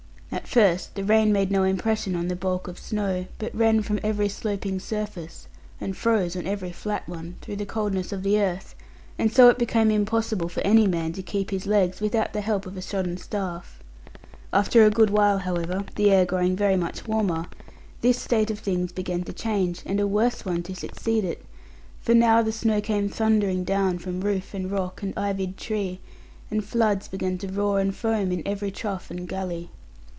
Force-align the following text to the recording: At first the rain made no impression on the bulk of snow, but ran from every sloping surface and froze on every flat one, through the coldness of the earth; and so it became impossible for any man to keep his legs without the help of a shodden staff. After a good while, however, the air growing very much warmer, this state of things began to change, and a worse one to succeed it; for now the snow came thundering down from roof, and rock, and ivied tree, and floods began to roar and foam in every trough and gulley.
At 0.33 0.47
first 0.47 0.95
the 0.95 1.03
rain 1.03 1.33
made 1.33 1.51
no 1.51 1.63
impression 1.63 2.15
on 2.15 2.29
the 2.29 2.37
bulk 2.37 2.69
of 2.69 2.79
snow, 2.79 3.25
but 3.37 3.53
ran 3.53 3.81
from 3.81 3.99
every 4.01 4.29
sloping 4.29 4.79
surface 4.79 5.47
and 5.79 5.95
froze 5.95 6.37
on 6.37 6.47
every 6.47 6.71
flat 6.71 7.07
one, 7.07 7.35
through 7.41 7.57
the 7.57 7.65
coldness 7.65 8.13
of 8.13 8.23
the 8.23 8.39
earth; 8.39 8.73
and 9.19 9.31
so 9.31 9.49
it 9.49 9.57
became 9.59 9.91
impossible 9.91 10.47
for 10.47 10.61
any 10.61 10.87
man 10.87 11.11
to 11.13 11.21
keep 11.21 11.51
his 11.51 11.67
legs 11.67 11.99
without 11.99 12.31
the 12.31 12.39
help 12.39 12.65
of 12.65 12.77
a 12.77 12.81
shodden 12.81 13.17
staff. 13.17 13.83
After 14.53 14.85
a 14.85 14.89
good 14.89 15.09
while, 15.09 15.39
however, 15.39 15.83
the 15.97 16.09
air 16.09 16.23
growing 16.25 16.55
very 16.55 16.77
much 16.77 17.05
warmer, 17.05 17.47
this 17.99 18.17
state 18.19 18.49
of 18.49 18.59
things 18.59 18.93
began 18.93 19.23
to 19.25 19.33
change, 19.33 19.81
and 19.85 19.99
a 19.99 20.07
worse 20.07 20.45
one 20.45 20.63
to 20.63 20.75
succeed 20.75 21.25
it; 21.25 21.43
for 21.99 22.13
now 22.13 22.41
the 22.41 22.53
snow 22.53 22.79
came 22.79 23.09
thundering 23.09 23.65
down 23.65 23.97
from 23.99 24.21
roof, 24.21 24.53
and 24.53 24.71
rock, 24.71 25.03
and 25.03 25.13
ivied 25.17 25.57
tree, 25.57 25.99
and 26.49 26.63
floods 26.63 27.09
began 27.09 27.37
to 27.37 27.49
roar 27.49 27.81
and 27.81 27.97
foam 27.97 28.31
in 28.31 28.41
every 28.45 28.71
trough 28.71 29.11
and 29.11 29.27
gulley. 29.27 29.69